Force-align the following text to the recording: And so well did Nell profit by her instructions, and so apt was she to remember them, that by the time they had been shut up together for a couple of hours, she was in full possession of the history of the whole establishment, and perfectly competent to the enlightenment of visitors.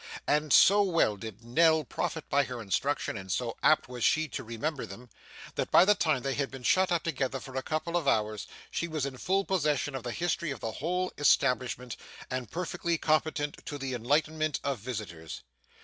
And 0.25 0.51
so 0.51 0.81
well 0.81 1.15
did 1.15 1.43
Nell 1.43 1.83
profit 1.83 2.27
by 2.27 2.43
her 2.45 2.59
instructions, 2.59 3.19
and 3.19 3.31
so 3.31 3.55
apt 3.61 3.87
was 3.87 4.03
she 4.03 4.27
to 4.29 4.43
remember 4.43 4.83
them, 4.83 5.11
that 5.53 5.69
by 5.69 5.85
the 5.85 5.93
time 5.93 6.23
they 6.23 6.33
had 6.33 6.49
been 6.49 6.63
shut 6.63 6.91
up 6.91 7.03
together 7.03 7.39
for 7.39 7.55
a 7.55 7.61
couple 7.61 7.95
of 7.95 8.07
hours, 8.07 8.47
she 8.71 8.87
was 8.87 9.05
in 9.05 9.17
full 9.19 9.45
possession 9.45 9.93
of 9.93 10.01
the 10.01 10.11
history 10.11 10.49
of 10.49 10.59
the 10.59 10.71
whole 10.71 11.13
establishment, 11.19 11.95
and 12.31 12.49
perfectly 12.49 12.97
competent 12.97 13.63
to 13.67 13.77
the 13.77 13.93
enlightenment 13.93 14.59
of 14.63 14.79
visitors. 14.79 15.43